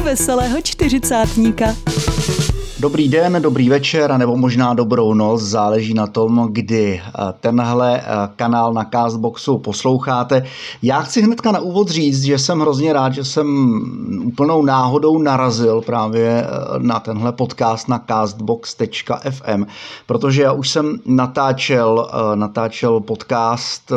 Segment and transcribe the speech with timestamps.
[0.00, 1.74] veselého čtyřicátníka.
[2.80, 8.04] Dobrý den, dobrý večer, nebo možná dobrou noc, záleží na tom, kdy eh, tenhle eh,
[8.36, 10.42] kanál na Castboxu posloucháte.
[10.82, 13.46] Já chci hnedka na úvod říct, že jsem hrozně rád, že jsem
[14.24, 16.48] úplnou náhodou narazil právě eh,
[16.78, 19.64] na tenhle podcast na castbox.fm,
[20.06, 23.92] protože já už jsem natáčel, natáčel podcast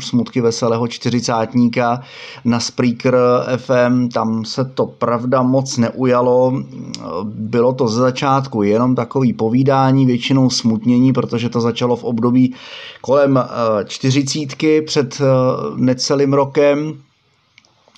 [0.00, 2.00] Smutky veselého čtyřicátníka
[2.44, 3.16] na Spreaker
[3.56, 6.52] FM, tam se to pravda moc neujalo,
[7.24, 12.54] bylo to za začátku jenom takový povídání, většinou smutnění, protože to začalo v období
[13.00, 15.24] kolem eh, čtyřicítky před eh,
[15.76, 16.94] necelým rokem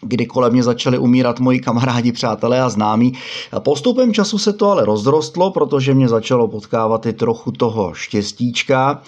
[0.09, 3.13] kdy kolem mě začali umírat moji kamarádi, přátelé a známí.
[3.59, 9.03] Postupem času se to ale rozrostlo, protože mě začalo potkávat i trochu toho štěstíčka,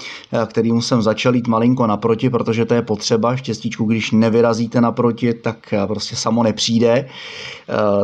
[0.47, 3.37] kterým jsem začal jít malinko naproti, protože to je potřeba.
[3.37, 7.09] Štěstíčku, když nevyrazíte naproti, tak prostě samo nepřijde.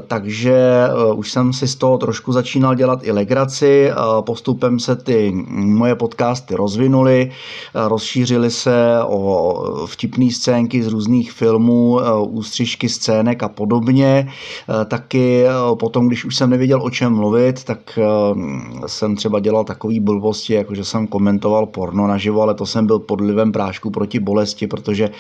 [0.07, 3.91] Takže eh, už jsem si z toho trošku začínal dělat i legraci.
[4.21, 7.31] Postupem se ty moje podcasty rozvinuly,
[7.75, 14.29] rozšířily se o vtipné scénky z různých filmů, ústřižky úryvky scének a podobně.
[14.29, 19.41] Eh, taky eh, potom, když už jsem nevěděl, o čem mluvit, tak eh, jsem třeba
[19.41, 23.91] dělal takové blbosti, jako že jsem komentoval porno naživo, ale to jsem byl podlivem prášku
[23.91, 25.11] proti bolesti, protože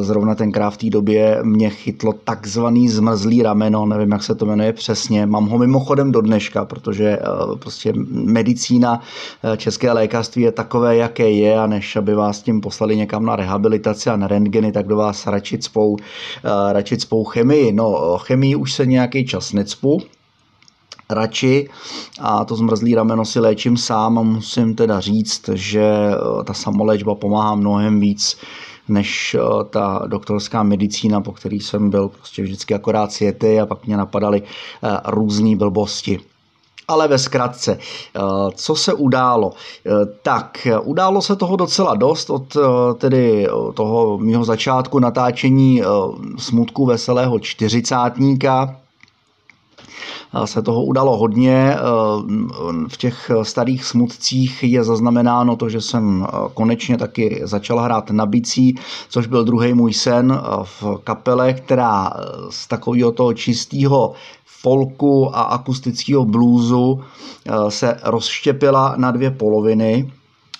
[0.00, 4.72] zrovna tenkrát v té době mě chytlo takzvaný zmrzlý rameno, nevím, jak se to jmenuje
[4.72, 5.26] přesně.
[5.26, 7.18] Mám ho mimochodem do dneška, protože
[7.58, 9.00] prostě medicína
[9.56, 14.10] české lékařství je takové, jaké je a než aby vás tím poslali někam na rehabilitaci
[14.10, 15.96] a na rentgeny, tak do vás radši cpou
[16.72, 17.72] radši cpou chemii.
[17.72, 20.02] No, chemii už se nějaký čas necpu,
[21.10, 21.68] radši
[22.20, 27.14] a to zmrzlý rameno si léčím sám a musím teda říct, že eh, ta samoléčba
[27.14, 28.36] pomáhá mnohem víc
[28.88, 33.86] než eh, ta doktorská medicína, po který jsem byl prostě vždycky akorát světy a pak
[33.86, 36.20] mě napadaly eh, různé blbosti.
[36.88, 37.78] Ale ve zkratce,
[38.54, 39.52] co se událo?
[40.22, 42.56] Tak, událo se toho docela dost od
[42.98, 45.82] tedy toho mého začátku natáčení
[46.38, 48.76] smutku veselého čtyřicátníka,
[50.44, 51.76] se toho udalo hodně.
[52.88, 58.74] V těch starých smutcích je zaznamenáno to, že jsem konečně taky začal hrát na bicí,
[59.08, 62.12] což byl druhý můj sen v kapele, která
[62.50, 64.14] z takového toho čistého
[64.66, 66.26] folku a akustického
[67.46, 70.12] eh, se rozštěpila na dvě poloviny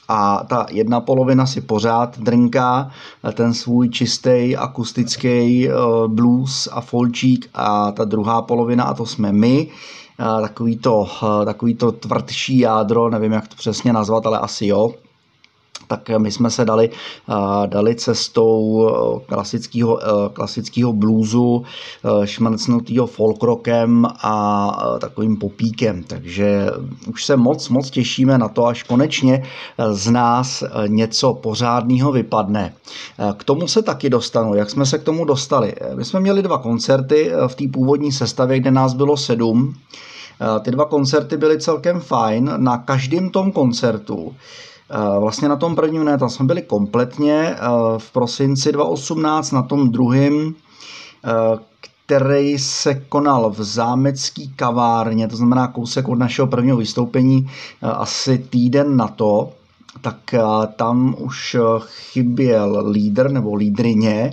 [0.09, 2.91] a ta jedna polovina si pořád drnká
[3.34, 5.72] ten svůj čistý akustický eh,
[6.06, 9.69] blues a folčík a ta druhá polovina, a to jsme my,
[10.21, 11.09] eh, takový to,
[11.44, 14.94] takový to tvrdší jádro, nevím jak to přesně nazvat, ale asi jo,
[15.86, 16.91] tak my jsme se dali,
[17.66, 18.91] dali cestou
[19.26, 20.00] klasického,
[20.32, 21.64] klasického bluesu,
[22.24, 26.02] šmrcnutýho folkrockem a takovým popíkem.
[26.02, 26.70] Takže
[27.08, 29.42] už se moc, moc těšíme na to, až konečně
[29.91, 32.75] z nás něco pořádného vypadne.
[33.36, 34.54] K tomu se taky dostanu.
[34.54, 35.75] Jak jsme se k tomu dostali?
[35.94, 39.75] My jsme měli dva koncerty v té původní sestavě, kde nás bylo sedm.
[40.62, 42.52] Ty dva koncerty byly celkem fajn.
[42.56, 44.75] Na každém tom koncertu Eh,
[45.20, 47.58] vlastně na tom prvním ne, tam jsme byli kompletně eh,
[47.98, 50.54] v prosinci 2018, na tom druhém,
[51.24, 51.58] eh,
[52.06, 57.50] který se konal v zámecký kavárně, to znamená kousek od našeho prvního vystoupení,
[57.82, 59.52] asi týden na to,
[60.00, 60.34] tak
[60.76, 64.32] tam už chyběl lídr nebo lídrině,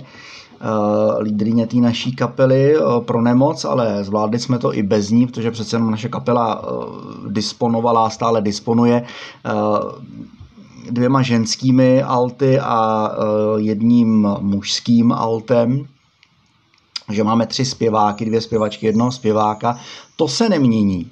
[1.20, 5.76] lídrině té naší kapely pro nemoc, ale zvládli jsme to i bez ní, protože přece
[5.76, 6.62] jenom naše kapela
[7.28, 9.04] disponovala, stále disponuje
[10.90, 15.86] dvěma ženskými alty a e, jedním mužským altem
[17.10, 19.78] že máme tři zpěváky, dvě zpěvačky, jednoho zpěváka,
[20.16, 21.10] to se nemění.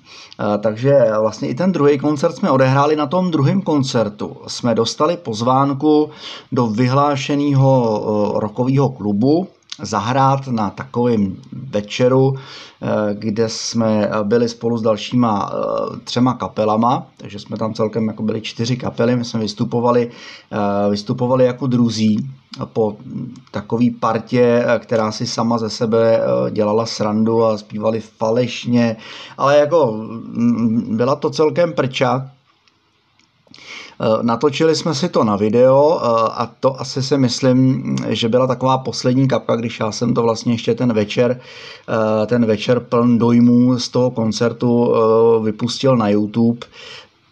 [0.55, 4.37] E, takže vlastně i ten druhý koncert jsme odehráli na tom druhém koncertu.
[4.47, 6.11] Jsme dostali pozvánku
[6.53, 8.03] do vyhlášeného
[8.37, 9.49] e, rokového klubu,
[9.81, 17.39] zahrát na takovém večeru, eh, kde jsme byli spolu s dalšíma eh, třema kapelama, takže
[17.39, 20.11] jsme tam celkem jako byli čtyři kapely, my jsme vystupovali,
[20.53, 22.31] eh, vystupovali jako druzí
[22.73, 22.97] po
[23.51, 26.21] takové partě, která si sama ze sebe
[26.51, 28.97] dělala srandu a zpívali falešně,
[29.39, 32.31] ale jako mm, byla to celkem prča,
[34.23, 38.79] natočili jsme si to na video eh, a to asi si myslím, že byla taková
[38.79, 41.41] poslední kapka, když já jsem to vlastně ještě ten večer,
[42.23, 44.95] eh, ten večer pln dojmů z toho koncertu
[45.43, 46.67] vypustil na YouTube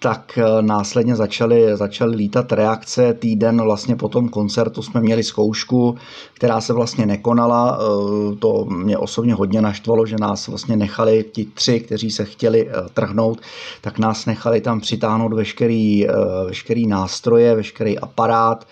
[0.03, 3.15] tak eh, následně začaly, začaly lítat reakce.
[3.15, 5.97] Týden vlastně po tom koncertu jsme měli zkoušku,
[6.35, 7.79] která se vlastně nekonala.
[7.81, 12.69] Eh, to mě osobně hodně naštvalo, že nás vlastně nechali ti tři, kteří se chtěli
[12.69, 13.41] eh, trhnout,
[13.81, 16.07] tak nás nechali tam přitáhnout veškerý,
[16.47, 18.67] veškerý nástroje, veškerý aparát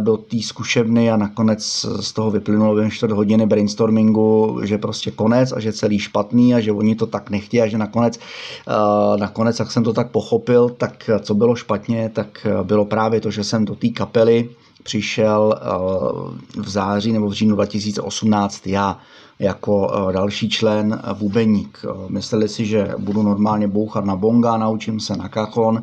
[0.00, 5.52] do té zkušebny a nakonec z toho vyplynulo během čtvrt hodiny brainstormingu, že prostě konec
[5.52, 8.18] a že celý špatný a že oni to tak nechtějí a že nakonec,
[9.18, 13.44] nakonec jak jsem to tak pochopil, tak co bylo špatně, tak bylo právě to, že
[13.44, 14.48] jsem do té kapely
[14.82, 15.54] přišel
[16.56, 18.98] v září nebo v říjnu 2018 já
[19.38, 21.84] jako další člen bubeník.
[22.08, 25.82] Mysleli si, že budu normálně bouchat na bonga, naučím se na kachon.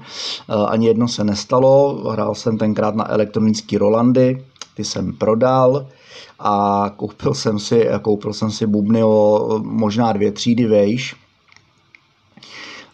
[0.68, 2.04] Ani jedno se nestalo.
[2.12, 4.46] Hrál jsem tenkrát na elektronický Rolandy,
[4.76, 5.88] ty jsem prodal
[6.40, 11.16] a koupil jsem si, koupil jsem si bubny o možná dvě třídy vejš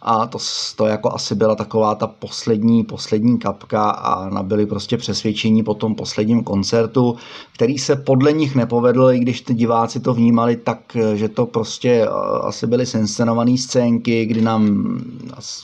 [0.01, 0.38] a to,
[0.75, 5.95] to jako asi byla taková ta poslední, poslední kapka a nabili prostě přesvědčení po tom
[5.95, 7.15] posledním koncertu,
[7.53, 11.89] který se podle nich nepovedl, i když ty diváci to vnímali tak, že to prostě
[11.89, 12.07] eh,
[12.42, 14.88] asi byly senscenované scénky, kdy nám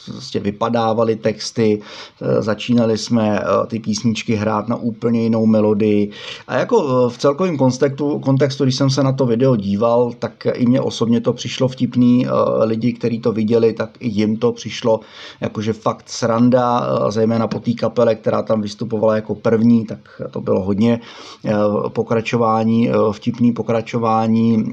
[0.05, 1.81] prostě vypadávaly texty,
[2.21, 6.11] eh, začínali jsme eh, ty písničky hrát na úplně jinou melodii.
[6.47, 10.65] A jako v celkovém kontextu, kontextu, když jsem se na to video díval, tak i
[10.65, 12.27] mě osobně to přišlo vtipný,
[12.63, 14.99] lidi, kteří to viděli, tak i jim jim to přišlo
[15.41, 19.99] jakože fakt sranda, zejména po té kapele, která tam vystupovala jako první, tak
[20.31, 20.99] to bylo hodně
[21.45, 21.53] eh,
[21.89, 24.63] pokračování, eh, vtipný pokračování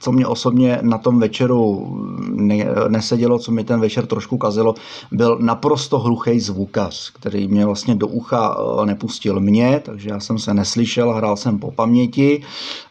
[0.00, 1.88] co mě osobně na tom večeru
[2.30, 4.74] ne, nesedělo, co mi ten večer trošku kazilo,
[5.12, 10.38] byl naprosto hluchý zvukař, který mě vlastně do ucha eh, nepustil mě, takže já jsem
[10.38, 12.42] se neslyšel, hrál jsem po paměti.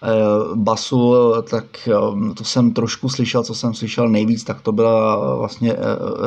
[0.04, 0.08] Eh,
[0.56, 1.14] basu,
[1.50, 5.76] tak eh, to jsem trošku slyšel, co jsem slyšel nejvíc, tak to byla vlastně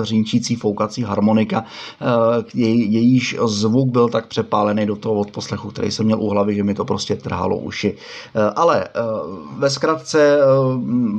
[0.02, 1.64] řínčící foukací harmonika,
[2.54, 6.64] jej, jejíž zvuk byl tak přepálený do toho odposlechu, který jsem měl u hlavy, že
[6.64, 7.96] mi to prostě trhalo uši.
[8.56, 8.88] Ale
[9.58, 10.38] ve zkratce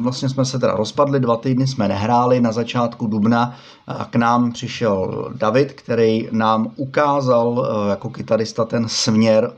[0.01, 3.55] vlastně jsme se teda rozpadli, dva týdny jsme nehráli, na začátku dubna
[4.09, 9.53] k nám přišel David, který nám ukázal eh, jako kytarista ten směr,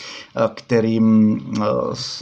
[0.54, 1.64] kterým eh,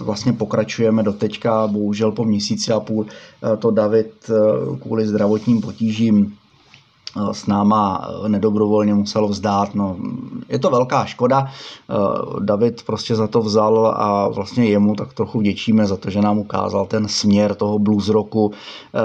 [0.03, 4.31] vlastně pokračujeme do teďka, bohužel po měsíci a půl eh, to David
[4.83, 6.37] kvůli zdravotním potížím
[7.33, 9.75] s náma nedobrovolně musel vzdát.
[9.75, 9.97] No,
[10.49, 11.47] je to velká škoda.
[11.47, 11.95] Eh,
[12.41, 16.39] David prostě za to vzal a vlastně jemu tak trochu vděčíme za to, že nám
[16.39, 18.53] ukázal ten směr toho blues rocku
[18.95, 18.99] eh,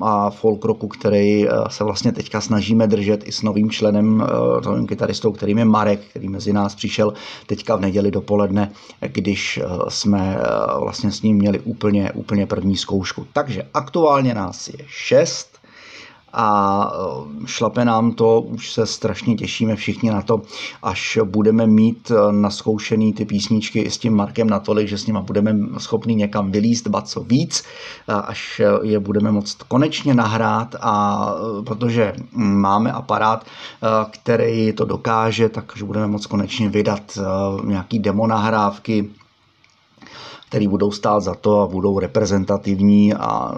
[0.00, 4.26] a folk rocku, který eh, se vlastně teďka snažíme držet i s novým členem,
[4.66, 7.12] novým kytaristou, kterým je Marek, který mezi nás přišel
[7.46, 8.70] teďka v neděli dopoledne,
[9.00, 10.38] když jsme
[10.80, 13.26] vlastně s ním měli úplně, úplně první zkoušku.
[13.32, 15.55] Takže aktuálně nás je šest,
[16.36, 20.42] a eh, šlape nám to, už se strašně těšíme všichni na to,
[20.82, 25.20] až budeme mít eh, naskoušený ty písničky i s tím Markem natolik, že s nima
[25.20, 27.64] budeme schopni někam vylíst, ba co víc,
[28.08, 31.26] eh, až je budeme moct konečně nahrát a
[31.66, 33.44] protože máme aparát,
[34.10, 37.18] který to dokáže, takže budeme moct konečně vydat
[37.64, 39.10] nějaký demo nahrávky,
[40.48, 43.54] který budou stát za to a budou reprezentativní a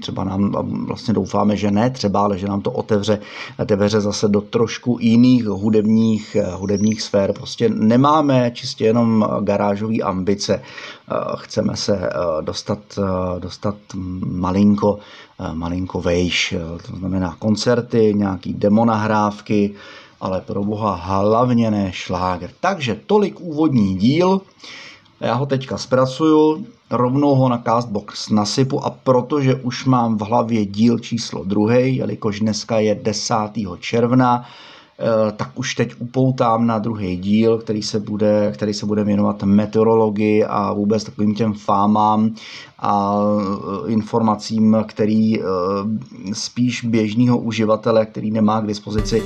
[0.00, 0.50] třeba nám
[0.86, 3.18] vlastně doufáme, že ne třeba, ale že nám to otevře
[3.64, 7.32] dveře zase do trošku jiných hudebních, hudebních sfér.
[7.32, 10.62] Prostě nemáme čistě jenom garážové ambice,
[11.36, 12.10] chceme se
[12.40, 12.78] dostat,
[13.38, 13.74] dostat
[14.26, 14.98] malinko,
[15.52, 16.54] malinko vejš,
[16.86, 19.74] to znamená koncerty, nějaký demonahrávky,
[20.20, 22.50] ale pro boha hlavně ne šláger.
[22.60, 24.40] Takže tolik úvodní díl.
[25.22, 30.66] Já ho teďka zpracuju, rovnou ho na Castbox nasypu a protože už mám v hlavě
[30.66, 33.34] díl číslo druhý, jelikož dneska je 10.
[33.78, 34.44] června,
[35.36, 40.44] tak už teď upoutám na druhý díl, který se bude, který se bude věnovat meteorologii
[40.44, 42.34] a vůbec takovým těm fámám
[42.78, 43.14] a
[43.86, 45.44] eh, informacím, který eh,
[46.32, 49.22] spíš běžného uživatele, který nemá k dispozici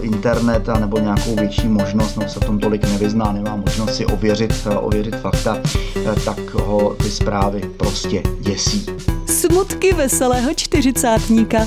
[0.00, 4.06] internet a nebo nějakou větší možnost, nebo se v tom tolik nevyzná, nemá možnost si
[4.06, 5.58] ověřit, ověřit fakta,
[6.24, 8.86] tak ho ty zprávy prostě děsí.
[9.26, 11.58] Smutky veselého čtyřicátníka.